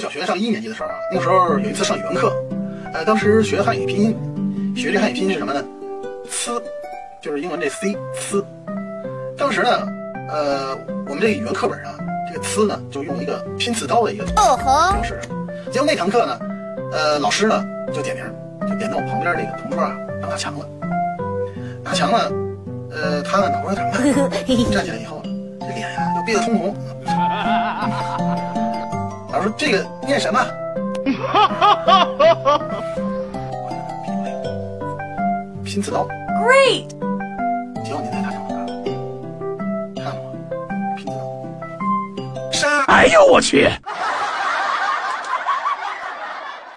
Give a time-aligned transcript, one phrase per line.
[0.00, 2.32] 小学上一年级的时候啊，那个时候有一次上语文课，
[2.94, 5.62] 呃，当时学汉语拼音，学这汉语拼音是什么呢？
[6.26, 6.60] 呲，
[7.20, 8.42] 就是英文这 c 呲。
[9.36, 9.86] 当时呢，
[10.30, 10.74] 呃，
[11.06, 11.92] 我们这个语文课本上
[12.32, 15.20] 这个呲呢，就用一个拼刺刀的一个方式。
[15.70, 16.38] 结果那堂课呢，
[16.92, 17.62] 呃，老师呢
[17.92, 18.24] 就点名，
[18.68, 20.66] 就点到我旁边这个同桌啊，让打墙了。
[21.84, 22.18] 大强呢，
[22.90, 24.02] 呃，他呢脑瓜有点慢，
[24.72, 25.20] 站起来以后，
[25.60, 26.74] 这脸呀就憋得通红。
[29.32, 30.40] 老师说这个念什么？
[35.64, 36.06] 拼刺刀。
[36.42, 36.88] Great!
[37.84, 38.66] 结果你在他上看
[40.04, 40.22] 看我
[40.96, 41.18] 拼刺刀。
[42.50, 42.84] 杀！
[42.88, 43.68] 哎呦我去！